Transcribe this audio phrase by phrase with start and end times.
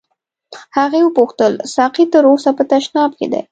[0.77, 3.41] هغې وپوښتل ساقي تر اوسه په تشناب کې دی.